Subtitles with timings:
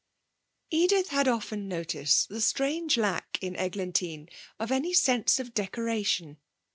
[0.71, 6.37] Edith had often noticed the strange lack in Eglantine of any sense of decoration.